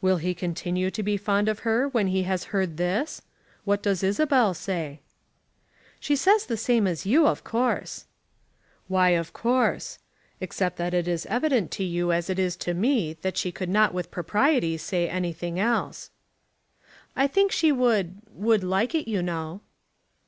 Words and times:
"Will 0.00 0.16
he 0.16 0.34
continue 0.34 0.90
to 0.90 1.04
be 1.04 1.16
fond 1.16 1.48
of 1.48 1.60
her 1.60 1.86
when 1.88 2.08
he 2.08 2.24
has 2.24 2.46
heard 2.50 2.76
this? 2.78 3.22
What 3.62 3.80
does 3.80 4.02
Isabel 4.02 4.54
say?" 4.54 4.98
"She 6.00 6.16
says 6.16 6.46
the 6.46 6.56
same 6.56 6.88
as 6.88 7.06
you, 7.06 7.28
of 7.28 7.44
course." 7.44 8.06
"Why 8.88 9.10
of 9.10 9.32
course; 9.32 10.00
except 10.40 10.78
that 10.78 10.94
it 10.94 11.06
is 11.06 11.26
evident 11.26 11.70
to 11.78 11.84
you 11.84 12.10
as 12.10 12.28
it 12.28 12.40
is 12.40 12.56
to 12.56 12.74
me 12.74 13.12
that 13.22 13.36
she 13.36 13.52
could 13.52 13.68
not 13.68 13.94
with 13.94 14.10
propriety 14.10 14.76
say 14.78 15.08
anything 15.08 15.60
else." 15.60 16.10
"I 17.14 17.28
think 17.28 17.52
she 17.52 17.70
would, 17.70 18.18
would 18.32 18.64
like 18.64 18.96
it, 18.96 19.06
you 19.08 19.22
know." 19.22 19.60